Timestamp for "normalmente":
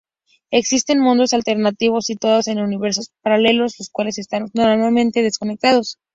4.51-5.21